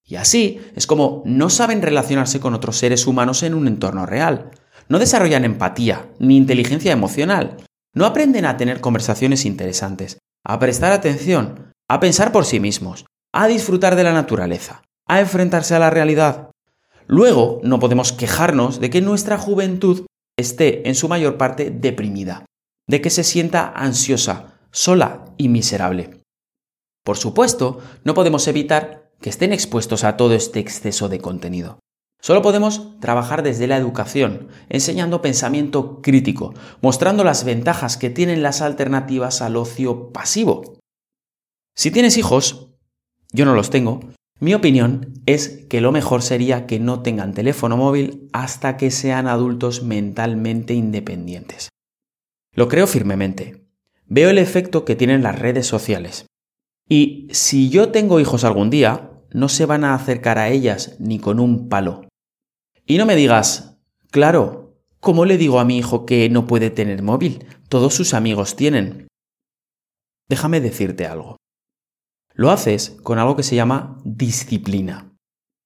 Y 0.04 0.16
así 0.16 0.60
es 0.76 0.86
como 0.86 1.22
no 1.26 1.50
saben 1.50 1.82
relacionarse 1.82 2.38
con 2.38 2.54
otros 2.54 2.76
seres 2.76 3.08
humanos 3.08 3.42
en 3.42 3.54
un 3.54 3.66
entorno 3.66 4.06
real. 4.06 4.52
No 4.88 4.98
desarrollan 4.98 5.44
empatía 5.44 6.08
ni 6.18 6.36
inteligencia 6.36 6.92
emocional. 6.92 7.56
No 7.94 8.06
aprenden 8.06 8.44
a 8.44 8.56
tener 8.56 8.80
conversaciones 8.80 9.44
interesantes, 9.44 10.18
a 10.44 10.58
prestar 10.58 10.92
atención, 10.92 11.72
a 11.88 12.00
pensar 12.00 12.32
por 12.32 12.44
sí 12.44 12.60
mismos, 12.60 13.06
a 13.32 13.46
disfrutar 13.46 13.96
de 13.96 14.04
la 14.04 14.12
naturaleza, 14.12 14.82
a 15.06 15.20
enfrentarse 15.20 15.74
a 15.74 15.78
la 15.78 15.90
realidad. 15.90 16.50
Luego 17.06 17.60
no 17.62 17.78
podemos 17.78 18.12
quejarnos 18.12 18.80
de 18.80 18.90
que 18.90 19.00
nuestra 19.00 19.38
juventud 19.38 20.06
esté 20.36 20.88
en 20.88 20.94
su 20.94 21.08
mayor 21.08 21.36
parte 21.36 21.70
deprimida, 21.70 22.44
de 22.88 23.00
que 23.00 23.10
se 23.10 23.24
sienta 23.24 23.72
ansiosa, 23.74 24.58
sola 24.70 25.24
y 25.36 25.48
miserable. 25.48 26.22
Por 27.04 27.16
supuesto, 27.16 27.80
no 28.02 28.14
podemos 28.14 28.48
evitar 28.48 29.10
que 29.20 29.30
estén 29.30 29.52
expuestos 29.52 30.04
a 30.04 30.16
todo 30.16 30.34
este 30.34 30.58
exceso 30.58 31.08
de 31.08 31.20
contenido. 31.20 31.78
Solo 32.24 32.40
podemos 32.40 32.98
trabajar 33.00 33.42
desde 33.42 33.66
la 33.66 33.76
educación, 33.76 34.48
enseñando 34.70 35.20
pensamiento 35.20 36.00
crítico, 36.00 36.54
mostrando 36.80 37.22
las 37.22 37.44
ventajas 37.44 37.98
que 37.98 38.08
tienen 38.08 38.42
las 38.42 38.62
alternativas 38.62 39.42
al 39.42 39.56
ocio 39.56 40.10
pasivo. 40.10 40.78
Si 41.76 41.90
tienes 41.90 42.16
hijos, 42.16 42.70
yo 43.30 43.44
no 43.44 43.54
los 43.54 43.68
tengo, 43.68 44.00
mi 44.40 44.54
opinión 44.54 45.12
es 45.26 45.66
que 45.68 45.82
lo 45.82 45.92
mejor 45.92 46.22
sería 46.22 46.64
que 46.64 46.80
no 46.80 47.02
tengan 47.02 47.34
teléfono 47.34 47.76
móvil 47.76 48.30
hasta 48.32 48.78
que 48.78 48.90
sean 48.90 49.26
adultos 49.26 49.82
mentalmente 49.82 50.72
independientes. 50.72 51.68
Lo 52.54 52.68
creo 52.68 52.86
firmemente. 52.86 53.66
Veo 54.06 54.30
el 54.30 54.38
efecto 54.38 54.86
que 54.86 54.96
tienen 54.96 55.22
las 55.22 55.38
redes 55.38 55.66
sociales. 55.66 56.24
Y 56.88 57.28
si 57.32 57.68
yo 57.68 57.90
tengo 57.90 58.18
hijos 58.18 58.44
algún 58.44 58.70
día, 58.70 59.10
no 59.30 59.50
se 59.50 59.66
van 59.66 59.84
a 59.84 59.94
acercar 59.94 60.38
a 60.38 60.48
ellas 60.48 60.96
ni 60.98 61.18
con 61.18 61.38
un 61.38 61.68
palo. 61.68 62.03
Y 62.86 62.98
no 62.98 63.06
me 63.06 63.16
digas, 63.16 63.78
claro, 64.10 64.76
¿cómo 65.00 65.24
le 65.24 65.38
digo 65.38 65.58
a 65.58 65.64
mi 65.64 65.78
hijo 65.78 66.04
que 66.04 66.28
no 66.28 66.46
puede 66.46 66.70
tener 66.70 67.02
móvil? 67.02 67.46
Todos 67.68 67.94
sus 67.94 68.12
amigos 68.12 68.56
tienen. 68.56 69.08
Déjame 70.28 70.60
decirte 70.60 71.06
algo. 71.06 71.38
Lo 72.34 72.50
haces 72.50 72.96
con 73.02 73.18
algo 73.18 73.36
que 73.36 73.42
se 73.42 73.56
llama 73.56 73.98
disciplina. 74.04 75.12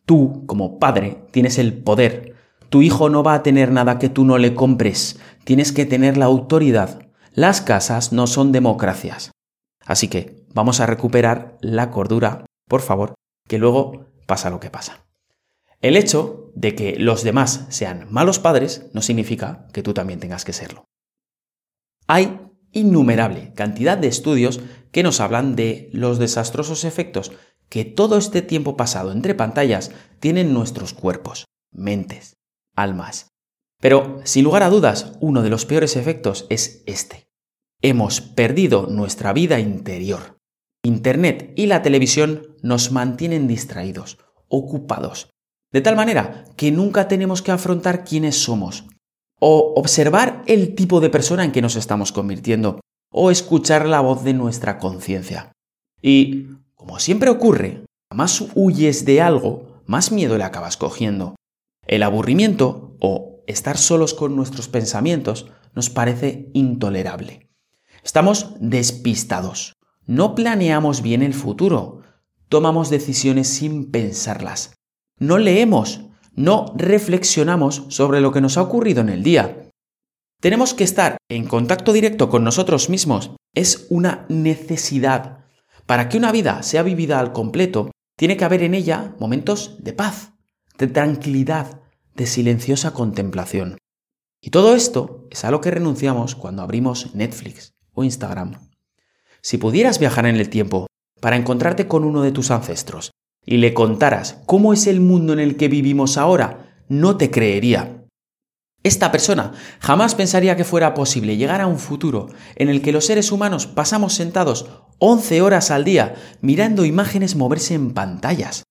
Tú, 0.06 0.44
como 0.46 0.78
padre, 0.78 1.25
tienes 1.32 1.58
el 1.58 1.82
poder. 1.82 2.37
Tu 2.68 2.82
hijo 2.82 3.08
no 3.08 3.22
va 3.22 3.34
a 3.34 3.42
tener 3.42 3.72
nada 3.72 3.98
que 3.98 4.08
tú 4.08 4.25
no 4.25 4.38
le 4.38 4.54
compres. 4.54 5.18
Tienes 5.44 5.72
que 5.72 5.87
tener 5.87 6.16
la 6.16 6.26
autoridad. 6.26 7.02
Las 7.32 7.60
casas 7.62 8.12
no 8.12 8.26
son 8.26 8.52
democracias. 8.52 9.32
Así 9.84 10.08
que 10.08 10.44
vamos 10.54 10.80
a 10.80 10.87
recuperar 10.87 11.56
la 11.62 11.90
cordura, 11.90 12.44
por 12.68 12.80
favor, 12.80 13.14
que 13.48 13.58
luego 13.58 14.06
pasa 14.26 14.50
lo 14.50 14.60
que 14.60 14.70
pasa. 14.70 15.06
El 15.80 15.96
hecho 15.96 16.47
de 16.58 16.74
que 16.74 16.96
los 16.98 17.22
demás 17.22 17.66
sean 17.68 18.08
malos 18.10 18.40
padres 18.40 18.86
no 18.92 19.00
significa 19.00 19.68
que 19.72 19.84
tú 19.84 19.94
también 19.94 20.18
tengas 20.18 20.44
que 20.44 20.52
serlo. 20.52 20.86
Hay 22.08 22.40
innumerable 22.72 23.52
cantidad 23.54 23.96
de 23.96 24.08
estudios 24.08 24.60
que 24.90 25.04
nos 25.04 25.20
hablan 25.20 25.54
de 25.54 25.88
los 25.92 26.18
desastrosos 26.18 26.82
efectos 26.82 27.30
que 27.68 27.84
todo 27.84 28.18
este 28.18 28.42
tiempo 28.42 28.76
pasado 28.76 29.12
entre 29.12 29.36
pantallas 29.36 29.92
tienen 30.18 30.52
nuestros 30.52 30.94
cuerpos, 30.94 31.44
mentes, 31.70 32.38
almas. 32.74 33.28
Pero, 33.80 34.20
sin 34.24 34.42
lugar 34.42 34.64
a 34.64 34.70
dudas, 34.70 35.12
uno 35.20 35.42
de 35.42 35.50
los 35.50 35.64
peores 35.64 35.94
efectos 35.94 36.46
es 36.50 36.82
este. 36.86 37.28
Hemos 37.82 38.20
perdido 38.20 38.88
nuestra 38.88 39.32
vida 39.32 39.60
interior. 39.60 40.40
Internet 40.82 41.52
y 41.54 41.66
la 41.66 41.82
televisión 41.82 42.56
nos 42.62 42.90
mantienen 42.90 43.46
distraídos, 43.46 44.18
ocupados, 44.48 45.30
de 45.72 45.80
tal 45.80 45.96
manera 45.96 46.44
que 46.56 46.70
nunca 46.70 47.08
tenemos 47.08 47.42
que 47.42 47.52
afrontar 47.52 48.04
quiénes 48.04 48.42
somos, 48.42 48.84
o 49.40 49.75
observar 49.76 50.42
el 50.46 50.75
tipo 50.75 51.00
de 51.00 51.10
persona 51.10 51.44
en 51.44 51.52
que 51.52 51.62
nos 51.62 51.76
estamos 51.76 52.12
convirtiendo, 52.12 52.80
o 53.12 53.30
escuchar 53.30 53.87
la 53.87 54.00
voz 54.00 54.25
de 54.25 54.34
nuestra 54.34 54.78
conciencia. 54.78 55.52
Y, 56.02 56.48
como 56.75 56.98
siempre 56.98 57.30
ocurre, 57.30 57.84
más 58.12 58.44
huyes 58.54 59.04
de 59.04 59.20
algo, 59.20 59.82
más 59.87 60.12
miedo 60.12 60.38
le 60.38 60.44
acabas 60.44 60.76
cogiendo. 60.76 61.37
El 61.87 62.02
aburrimiento, 62.02 62.96
o 63.00 63.42
estar 63.46 63.78
solos 63.78 64.14
con 64.14 64.37
nuestros 64.37 64.68
pensamientos, 64.68 65.46
nos 65.75 65.90
parece 65.90 66.50
intolerable. 66.54 67.48
Estamos 68.02 68.54
despistados. 68.60 69.75
No 70.06 70.34
planeamos 70.34 71.02
bien 71.02 71.22
el 71.22 71.34
futuro. 71.34 72.02
Tomamos 72.48 72.90
decisiones 72.90 73.48
sin 73.48 73.90
pensarlas. 73.90 74.77
No 75.18 75.38
leemos, 75.38 76.02
no 76.34 76.72
reflexionamos 76.76 77.87
sobre 77.88 78.20
lo 78.20 78.30
que 78.30 78.40
nos 78.40 78.56
ha 78.56 78.62
ocurrido 78.62 79.00
en 79.00 79.08
el 79.08 79.25
día. 79.25 79.68
Tenemos 80.40 80.75
que 80.75 80.84
estar 80.84 81.16
en 81.28 81.46
contacto 81.46 81.92
directo 81.92 82.28
con 82.28 82.44
nosotros 82.44 82.88
mismos. 82.88 83.32
Es 83.52 83.87
una 83.90 84.25
necesidad. 84.28 85.44
Para 85.87 86.08
que 86.08 86.16
una 86.16 86.30
vida 86.30 86.62
sea 86.62 86.84
vivida 86.84 87.18
al 87.18 87.32
completo, 87.32 87.90
tiene 88.16 88.37
que 88.37 88.44
haber 88.44 88.62
en 88.62 88.75
ella 88.75 89.16
momentos 89.18 89.76
de 89.80 89.92
paz, 89.92 90.32
de 90.78 90.87
tranquilidad, 90.87 91.80
de 92.14 92.26
silenciosa 92.26 92.92
contemplación. 92.92 93.78
Y 94.40 94.50
todo 94.50 94.76
esto 94.76 95.26
es 95.30 95.44
a 95.44 95.50
lo 95.50 95.60
que 95.60 95.72
renunciamos 95.72 96.37
cuando 96.37 96.62
abrimos 96.62 97.14
Netflix 97.16 97.72
o 97.92 98.04
Instagram. 98.04 98.70
Si 99.42 99.58
pudieras 99.58 99.98
viajar 99.98 100.26
en 100.26 100.37
el 100.37 100.48
tiempo 100.48 100.87
para 101.20 101.34
encontrarte 101.34 101.88
con 101.88 102.04
uno 102.04 102.22
de 102.22 102.30
tus 102.30 102.52
ancestros 102.52 103.10
y 103.48 103.56
le 103.56 103.72
contaras 103.72 104.42
cómo 104.44 104.74
es 104.74 104.86
el 104.86 105.00
mundo 105.00 105.32
en 105.32 105.40
el 105.40 105.56
que 105.56 105.68
vivimos 105.68 106.18
ahora, 106.18 106.82
no 106.88 107.16
te 107.16 107.30
creería. 107.30 108.04
Esta 108.82 109.10
persona 109.10 109.52
jamás 109.80 110.14
pensaría 110.14 110.54
que 110.54 110.64
fuera 110.64 110.92
posible 110.92 111.38
llegar 111.38 111.62
a 111.62 111.66
un 111.66 111.78
futuro 111.78 112.28
en 112.56 112.68
el 112.68 112.82
que 112.82 112.92
los 112.92 113.06
seres 113.06 113.32
humanos 113.32 113.66
pasamos 113.66 114.12
sentados 114.12 114.68
11 114.98 115.40
horas 115.40 115.70
al 115.70 115.84
día 115.84 116.14
mirando 116.42 116.84
imágenes 116.84 117.36
moverse 117.36 117.72
en 117.72 117.94
pantallas. 117.94 118.64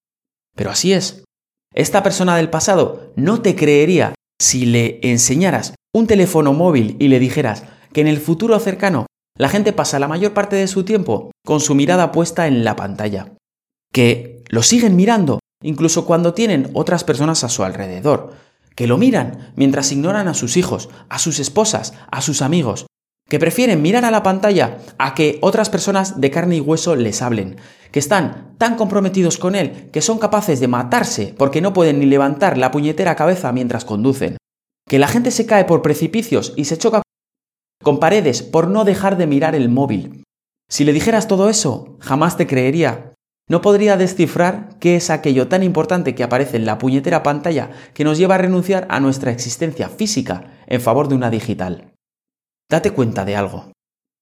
Pero 0.55 0.69
así 0.69 0.93
es. 0.93 1.23
Esta 1.73 2.03
persona 2.03 2.37
del 2.37 2.51
pasado 2.51 3.13
no 3.15 3.41
te 3.41 3.55
creería 3.55 4.13
si 4.39 4.67
le 4.67 4.99
enseñaras 5.01 5.73
un 5.91 6.05
teléfono 6.05 6.53
móvil 6.53 6.97
y 6.99 7.07
le 7.07 7.19
dijeras 7.19 7.63
que 7.93 8.01
en 8.01 8.07
el 8.07 8.19
futuro 8.19 8.59
cercano 8.59 9.07
la 9.39 9.49
gente 9.49 9.73
pasa 9.73 9.97
la 9.97 10.07
mayor 10.07 10.33
parte 10.33 10.55
de 10.55 10.67
su 10.67 10.85
tiempo 10.85 11.31
con 11.43 11.61
su 11.61 11.73
mirada 11.73 12.11
puesta 12.11 12.45
en 12.45 12.63
la 12.63 12.75
pantalla, 12.75 13.33
que 13.91 14.36
lo 14.49 14.63
siguen 14.63 14.95
mirando 14.95 15.39
incluso 15.63 16.05
cuando 16.05 16.33
tienen 16.33 16.69
otras 16.73 17.03
personas 17.03 17.43
a 17.43 17.49
su 17.49 17.63
alrededor, 17.63 18.33
que 18.75 18.87
lo 18.87 18.97
miran 18.97 19.53
mientras 19.55 19.91
ignoran 19.91 20.27
a 20.27 20.33
sus 20.33 20.55
hijos, 20.55 20.89
a 21.09 21.17
sus 21.17 21.39
esposas, 21.39 21.93
a 22.11 22.21
sus 22.21 22.41
amigos, 22.41 22.85
que 23.27 23.39
prefieren 23.39 23.81
mirar 23.81 24.05
a 24.05 24.11
la 24.11 24.23
pantalla 24.23 24.77
a 24.97 25.13
que 25.13 25.39
otras 25.41 25.69
personas 25.69 26.21
de 26.21 26.31
carne 26.31 26.57
y 26.57 26.61
hueso 26.61 26.95
les 26.95 27.21
hablen, 27.21 27.57
que 27.91 27.99
están 27.99 28.55
tan 28.57 28.75
comprometidos 28.75 29.37
con 29.37 29.55
él 29.55 29.89
que 29.91 30.01
son 30.01 30.19
capaces 30.19 30.59
de 30.59 30.67
matarse 30.67 31.33
porque 31.37 31.61
no 31.61 31.73
pueden 31.73 31.99
ni 31.99 32.05
levantar 32.05 32.57
la 32.57 32.71
puñetera 32.71 33.15
cabeza 33.15 33.51
mientras 33.51 33.83
conducen, 33.83 34.37
que 34.87 34.99
la 34.99 35.07
gente 35.07 35.31
se 35.31 35.45
cae 35.45 35.65
por 35.65 35.81
precipicios 35.81 36.53
y 36.55 36.65
se 36.65 36.77
choca 36.77 37.01
con 37.83 37.99
paredes 37.99 38.43
por 38.43 38.67
no 38.67 38.85
dejar 38.85 39.17
de 39.17 39.27
mirar 39.27 39.55
el 39.55 39.69
móvil. 39.69 40.23
Si 40.69 40.83
le 40.83 40.93
dijeras 40.93 41.27
todo 41.27 41.49
eso, 41.49 41.97
jamás 41.99 42.37
te 42.37 42.47
creería. 42.47 43.06
No 43.49 43.61
podría 43.61 43.95
descifrar 43.95 44.77
qué 44.79 44.97
es 44.97 45.09
aquello 45.09 45.47
tan 45.47 45.63
importante 45.63 46.15
que 46.15 46.23
aparece 46.23 46.57
en 46.57 46.65
la 46.65 46.77
puñetera 46.77 47.23
pantalla 47.23 47.71
que 47.93 48.03
nos 48.03 48.17
lleva 48.17 48.35
a 48.35 48.39
renunciar 48.39 48.87
a 48.89 48.99
nuestra 48.99 49.31
existencia 49.31 49.87
física 49.87 50.51
en 50.67 50.81
favor 50.81 51.07
de 51.07 51.15
una 51.15 51.29
digital. 51.29 51.93
Date 52.69 52.91
cuenta 52.91 53.23
de 53.23 53.37
algo. 53.37 53.71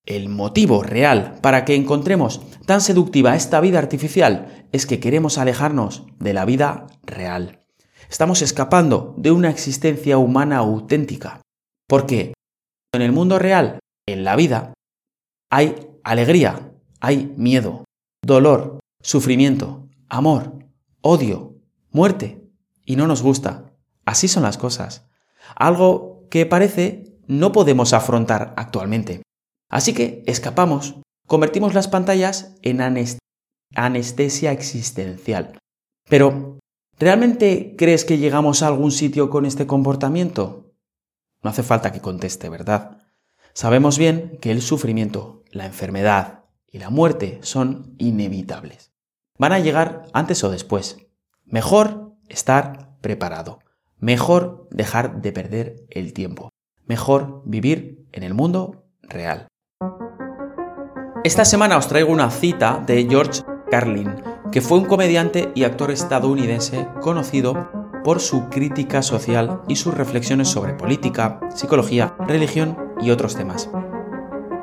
El 0.05 0.29
motivo 0.29 0.84
real 0.84 1.39
para 1.41 1.65
que 1.65 1.74
encontremos 1.74 2.41
tan 2.67 2.82
seductiva 2.82 3.36
esta 3.36 3.60
vida 3.60 3.79
artificial 3.79 4.67
es 4.72 4.86
que 4.86 5.00
queremos 5.00 5.39
alejarnos 5.39 6.05
de 6.20 6.34
la 6.34 6.46
vida 6.46 6.86
real. 7.01 7.63
Estamos 8.08 8.44
escapando 8.44 9.15
de 9.17 9.32
una 9.32 9.50
existencia 9.50 10.20
humana 10.20 10.58
auténtica. 10.58 11.41
Porque 11.88 12.34
en 12.94 13.01
el 13.01 13.12
mundo 13.12 13.39
real, 13.39 13.79
en 14.08 14.24
la 14.24 14.36
vida, 14.36 14.74
hay 15.50 15.75
alegría, 16.03 16.72
hay 17.00 17.34
miedo, 17.36 17.86
dolor, 18.24 18.79
sufrimiento, 19.05 19.88
amor, 20.09 20.65
odio, 21.01 21.62
muerte, 21.91 22.41
y 22.85 22.95
no 22.95 23.05
nos 23.05 23.21
gusta. 23.21 23.71
Así 24.03 24.27
son 24.27 24.41
las 24.41 24.57
cosas. 24.57 25.05
Algo 25.55 26.27
que 26.31 26.47
parece 26.47 27.15
no 27.27 27.51
podemos 27.51 27.93
afrontar 27.93 28.55
actualmente. 28.57 29.21
Así 29.69 29.93
que 29.93 30.24
escapamos, 30.25 30.95
convertimos 31.27 31.75
las 31.75 31.88
pantallas 31.88 32.55
en 32.63 32.81
anestesia 33.75 34.51
existencial. 34.51 35.59
Pero, 36.09 36.57
¿realmente 36.97 37.75
crees 37.77 38.05
que 38.05 38.17
llegamos 38.17 38.63
a 38.63 38.67
algún 38.67 38.91
sitio 38.91 39.29
con 39.29 39.45
este 39.45 39.67
comportamiento? 39.67 40.74
No 41.43 41.51
hace 41.51 41.62
falta 41.62 41.91
que 41.91 42.01
conteste, 42.01 42.50
¿verdad? 42.50 43.03
Sabemos 43.53 44.00
bien 44.00 44.39
que 44.41 44.50
el 44.50 44.63
sufrimiento, 44.63 45.43
la 45.51 45.67
enfermedad 45.67 46.45
y 46.71 46.79
la 46.79 46.89
muerte 46.89 47.38
son 47.43 47.93
inevitables. 48.00 48.95
Van 49.38 49.51
a 49.51 49.60
llegar 49.60 50.04
antes 50.13 50.44
o 50.44 50.50
después. 50.50 50.98
Mejor 51.44 52.13
estar 52.30 52.96
preparado. 53.01 53.60
Mejor 53.98 54.68
dejar 54.72 55.22
de 55.22 55.32
perder 55.34 55.75
el 55.89 56.13
tiempo. 56.13 56.51
Mejor 56.86 57.42
vivir 57.46 58.08
en 58.13 58.24
el 58.24 58.34
mundo 58.34 58.86
real. 59.01 59.48
Esta 61.24 61.44
semana 61.44 61.77
os 61.77 61.88
traigo 61.88 62.13
una 62.13 62.30
cita 62.30 62.82
de 62.86 63.08
George 63.10 63.42
Carlin, 63.70 64.15
que 64.51 64.62
fue 64.62 64.77
un 64.77 64.86
comediante 64.86 65.51
y 65.54 65.63
actor 65.63 65.92
estadounidense 65.92 66.88
conocido 67.01 67.70
por 68.04 68.22
su 68.22 68.50
crítica 68.50 69.01
social 69.01 69.63
y 69.68 69.75
sus 69.75 69.94
reflexiones 69.96 70.48
sobre 70.48 70.75
política, 70.75 71.39
psicología, 71.54 72.15
religión 72.20 72.77
y 73.01 73.10
otros 73.10 73.36
temas. 73.36 73.70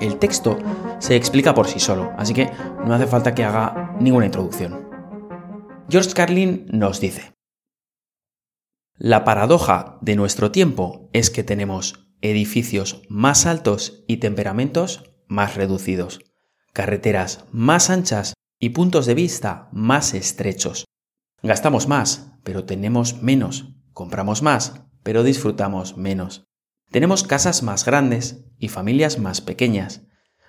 El 0.03 0.19
texto 0.19 0.59
se 0.99 1.15
explica 1.15 1.55
por 1.55 1.69
sí 1.69 1.79
solo, 1.79 2.13
así 2.19 2.35
que 2.35 2.51
no 2.85 2.93
hace 2.93 3.07
falta 3.07 3.37
que 3.37 3.45
haga 3.45 3.95
ninguna 4.01 4.27
introducción. 4.27 4.89
George 5.89 6.13
Carlin 6.13 6.67
nos 6.73 7.01
dice, 7.01 7.35
La 8.97 9.23
paradoja 9.23 9.99
de 10.01 10.17
nuestro 10.17 10.51
tiempo 10.51 11.09
es 11.13 11.31
que 11.31 11.45
tenemos 11.45 12.09
edificios 12.21 13.03
más 13.09 13.47
altos 13.47 14.03
y 14.09 14.17
temperamentos 14.17 15.05
más 15.29 15.55
reducidos, 15.55 16.19
carreteras 16.73 17.45
más 17.53 17.89
anchas 17.89 18.35
y 18.59 18.71
puntos 18.71 19.07
de 19.07 19.15
vista 19.15 19.69
más 19.71 20.15
estrechos. 20.15 20.85
Gastamos 21.45 21.87
más, 21.87 22.33
pero 22.43 22.65
tenemos 22.65 23.23
menos. 23.23 23.77
Compramos 23.93 24.43
más, 24.43 24.83
pero 25.05 25.23
disfrutamos 25.23 25.97
menos. 25.97 26.43
Tenemos 26.93 27.25
casas 27.25 27.63
más 27.63 27.87
grandes 27.87 28.45
y 28.59 28.69
familias 28.69 29.19
más 29.19 29.41
pequeñas, 29.41 30.03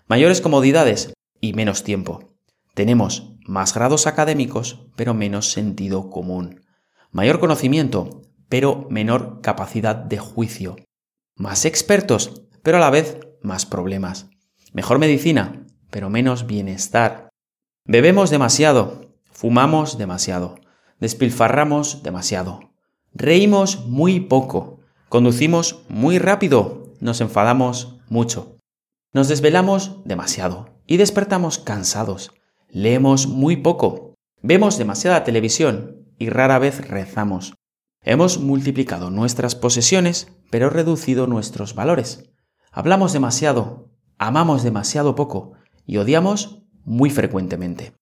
mayores 0.07 0.41
comodidades 0.41 1.13
y 1.39 1.53
menos 1.53 1.85
tiempo. 1.85 2.35
Tenemos 2.73 3.37
más 3.47 3.73
grados 3.73 4.07
académicos, 4.07 4.87
pero 4.97 5.13
menos 5.13 5.51
sentido 5.53 6.09
común. 6.09 6.65
Mayor 7.11 7.39
conocimiento, 7.39 8.23
pero 8.49 8.87
menor 8.89 9.39
capacidad 9.41 9.95
de 9.95 10.17
juicio. 10.17 10.75
Más 11.37 11.63
expertos, 11.63 12.43
pero 12.61 12.75
a 12.75 12.81
la 12.81 12.89
vez 12.89 13.19
más 13.41 13.65
problemas. 13.65 14.27
Mejor 14.73 14.99
medicina, 14.99 15.65
pero 15.91 16.09
menos 16.09 16.45
bienestar. 16.45 17.29
Bebemos 17.85 18.29
demasiado, 18.29 19.15
fumamos 19.31 19.97
demasiado, 19.97 20.55
despilfarramos 20.99 22.03
demasiado, 22.03 22.73
reímos 23.13 23.85
muy 23.85 24.19
poco, 24.19 24.82
conducimos 25.13 25.83
muy 25.89 26.17
rápido, 26.17 26.95
nos 26.99 27.21
enfadamos 27.21 27.99
mucho, 28.09 28.57
nos 29.13 29.27
desvelamos 29.27 29.99
demasiado 30.05 30.81
y 30.87 30.97
despertamos 30.97 31.59
cansados, 31.59 32.31
leemos 32.67 33.27
muy 33.27 33.57
poco, 33.57 34.15
vemos 34.41 34.79
demasiada 34.79 35.23
televisión 35.23 36.07
y 36.17 36.31
rara 36.31 36.57
vez 36.57 36.87
rezamos. 36.87 37.53
Hemos 38.01 38.39
multiplicado 38.39 39.11
nuestras 39.11 39.53
posesiones, 39.53 40.31
pero 40.49 40.71
reducido 40.71 41.27
nuestros 41.27 41.75
valores. 41.75 42.31
Hablamos 42.71 43.13
demasiado, 43.13 43.91
amamos 44.17 44.63
demasiado 44.63 45.13
poco 45.13 45.53
y 45.85 45.97
odiamos 45.97 46.63
muy 46.85 47.11
frecuentemente. 47.11 47.93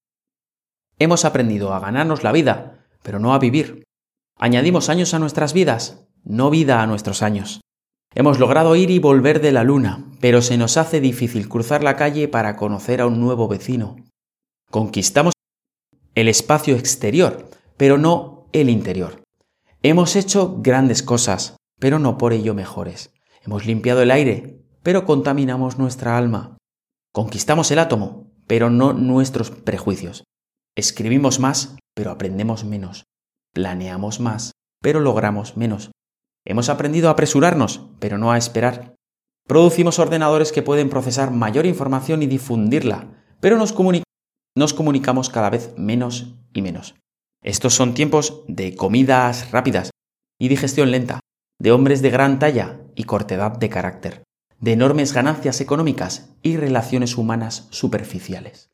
Hemos 0.97 1.25
aprendido 1.25 1.73
a 1.73 1.81
ganarnos 1.81 2.23
la 2.23 2.31
vida, 2.31 2.87
pero 3.03 3.19
no 3.19 3.33
a 3.33 3.39
vivir. 3.39 3.83
Añadimos 4.43 4.89
años 4.89 5.13
a 5.13 5.19
nuestras 5.19 5.53
vidas, 5.53 6.03
no 6.23 6.49
vida 6.49 6.81
a 6.81 6.87
nuestros 6.87 7.21
años. 7.21 7.61
Hemos 8.15 8.39
logrado 8.39 8.75
ir 8.75 8.89
y 8.89 8.97
volver 8.97 9.39
de 9.39 9.51
la 9.51 9.63
luna, 9.63 10.03
pero 10.19 10.41
se 10.41 10.57
nos 10.57 10.77
hace 10.77 10.99
difícil 10.99 11.47
cruzar 11.47 11.83
la 11.83 11.95
calle 11.95 12.27
para 12.27 12.55
conocer 12.55 13.01
a 13.01 13.05
un 13.05 13.19
nuevo 13.19 13.47
vecino. 13.47 13.97
Conquistamos 14.71 15.33
el 16.15 16.27
espacio 16.27 16.75
exterior, 16.75 17.51
pero 17.77 17.99
no 17.99 18.47
el 18.51 18.71
interior. 18.71 19.21
Hemos 19.83 20.15
hecho 20.15 20.57
grandes 20.59 21.03
cosas, 21.03 21.55
pero 21.79 21.99
no 21.99 22.17
por 22.17 22.33
ello 22.33 22.55
mejores. 22.55 23.13
Hemos 23.45 23.67
limpiado 23.67 24.01
el 24.01 24.09
aire, 24.09 24.65
pero 24.81 25.05
contaminamos 25.05 25.77
nuestra 25.77 26.17
alma. 26.17 26.57
Conquistamos 27.13 27.69
el 27.69 27.77
átomo, 27.77 28.31
pero 28.47 28.71
no 28.71 28.93
nuestros 28.93 29.51
prejuicios. 29.51 30.23
Escribimos 30.75 31.39
más, 31.39 31.75
pero 31.93 32.09
aprendemos 32.09 32.63
menos. 32.63 33.03
Planeamos 33.53 34.19
más, 34.21 34.51
pero 34.81 35.01
logramos 35.01 35.57
menos. 35.57 35.91
Hemos 36.45 36.69
aprendido 36.69 37.09
a 37.09 37.11
apresurarnos, 37.11 37.87
pero 37.99 38.17
no 38.17 38.31
a 38.31 38.37
esperar. 38.37 38.95
Producimos 39.45 39.99
ordenadores 39.99 40.51
que 40.51 40.61
pueden 40.61 40.89
procesar 40.89 41.31
mayor 41.31 41.65
información 41.65 42.23
y 42.23 42.27
difundirla, 42.27 43.09
pero 43.41 43.57
nos, 43.57 43.73
comunicamos 43.73 45.29
cada 45.29 45.49
vez 45.49 45.73
menos 45.77 46.35
y 46.53 46.61
menos. 46.61 46.95
Estos 47.43 47.73
son 47.73 47.93
tiempos 47.93 48.43
de 48.47 48.75
comidas 48.75 49.51
rápidas 49.51 49.89
y 50.39 50.47
digestión 50.47 50.91
lenta, 50.91 51.19
de 51.59 51.71
hombres 51.71 52.01
de 52.01 52.09
gran 52.09 52.39
talla 52.39 52.79
y 52.95 53.03
cortedad 53.03 53.57
de 53.57 53.69
carácter, 53.69 54.23
de 54.59 54.73
enormes 54.73 55.11
ganancias 55.11 55.59
económicas 55.59 56.33
y 56.41 56.55
relaciones 56.55 57.17
humanas 57.17 57.67
superficiales. 57.71 58.69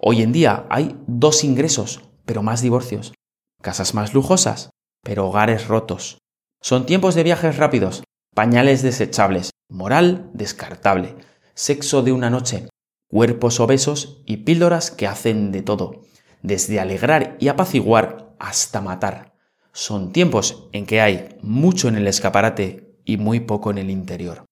Hoy 0.00 0.22
en 0.22 0.32
día 0.32 0.66
hay 0.70 0.96
dos 1.06 1.44
ingresos, 1.44 2.00
pero 2.24 2.42
más 2.42 2.62
divorcios, 2.62 3.12
casas 3.60 3.94
más 3.94 4.14
lujosas, 4.14 4.70
pero 5.02 5.26
hogares 5.26 5.68
rotos. 5.68 6.18
Son 6.60 6.86
tiempos 6.86 7.14
de 7.14 7.22
viajes 7.22 7.56
rápidos, 7.56 8.02
pañales 8.34 8.82
desechables, 8.82 9.50
moral 9.68 10.30
descartable, 10.34 11.16
sexo 11.54 12.02
de 12.02 12.12
una 12.12 12.30
noche, 12.30 12.68
cuerpos 13.08 13.60
obesos 13.60 14.22
y 14.26 14.38
píldoras 14.38 14.90
que 14.90 15.06
hacen 15.06 15.52
de 15.52 15.62
todo, 15.62 16.02
desde 16.42 16.80
alegrar 16.80 17.36
y 17.40 17.48
apaciguar 17.48 18.34
hasta 18.38 18.80
matar. 18.80 19.34
Son 19.72 20.12
tiempos 20.12 20.68
en 20.72 20.86
que 20.86 21.00
hay 21.00 21.36
mucho 21.42 21.88
en 21.88 21.96
el 21.96 22.06
escaparate 22.06 22.98
y 23.04 23.16
muy 23.16 23.40
poco 23.40 23.70
en 23.70 23.78
el 23.78 23.90
interior. 23.90 24.44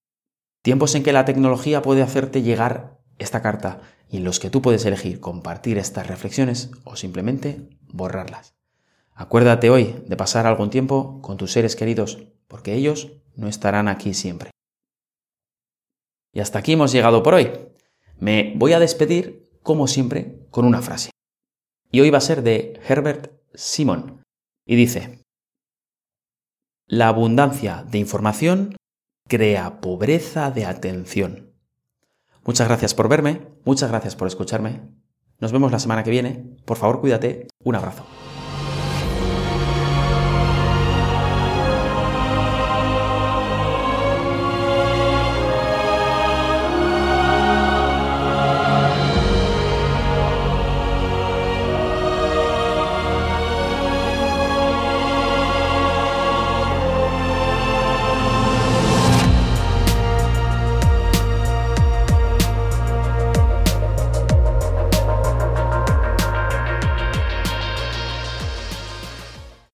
Tiempos 0.62 0.94
en 0.94 1.02
que 1.02 1.12
la 1.12 1.24
tecnología 1.24 1.82
puede 1.82 2.02
hacerte 2.02 2.42
llegar 2.42 2.98
esta 3.18 3.42
carta 3.42 3.80
y 4.10 4.18
en 4.18 4.24
los 4.24 4.40
que 4.40 4.50
tú 4.50 4.62
puedes 4.62 4.84
elegir 4.84 5.20
compartir 5.20 5.78
estas 5.78 6.06
reflexiones 6.06 6.70
o 6.84 6.96
simplemente 6.96 7.68
borrarlas. 7.88 8.57
Acuérdate 9.18 9.68
hoy 9.68 10.00
de 10.06 10.16
pasar 10.16 10.46
algún 10.46 10.70
tiempo 10.70 11.20
con 11.22 11.36
tus 11.36 11.50
seres 11.50 11.74
queridos, 11.74 12.18
porque 12.46 12.74
ellos 12.74 13.10
no 13.34 13.48
estarán 13.48 13.88
aquí 13.88 14.14
siempre. 14.14 14.52
Y 16.32 16.38
hasta 16.38 16.60
aquí 16.60 16.74
hemos 16.74 16.92
llegado 16.92 17.24
por 17.24 17.34
hoy. 17.34 17.50
Me 18.20 18.54
voy 18.56 18.74
a 18.74 18.78
despedir, 18.78 19.50
como 19.64 19.88
siempre, 19.88 20.46
con 20.50 20.64
una 20.64 20.82
frase. 20.82 21.10
Y 21.90 21.98
hoy 21.98 22.10
va 22.10 22.18
a 22.18 22.20
ser 22.20 22.42
de 22.42 22.80
Herbert 22.86 23.32
Simon. 23.54 24.22
Y 24.64 24.76
dice, 24.76 25.24
La 26.86 27.08
abundancia 27.08 27.84
de 27.90 27.98
información 27.98 28.76
crea 29.26 29.80
pobreza 29.80 30.52
de 30.52 30.64
atención. 30.64 31.54
Muchas 32.44 32.68
gracias 32.68 32.94
por 32.94 33.08
verme, 33.08 33.48
muchas 33.64 33.90
gracias 33.90 34.14
por 34.14 34.28
escucharme. 34.28 34.80
Nos 35.40 35.50
vemos 35.50 35.72
la 35.72 35.80
semana 35.80 36.04
que 36.04 36.10
viene. 36.12 36.56
Por 36.64 36.76
favor, 36.76 37.00
cuídate. 37.00 37.48
Un 37.64 37.74
abrazo. 37.74 38.04